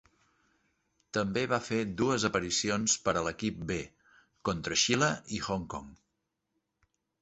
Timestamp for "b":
3.75-3.81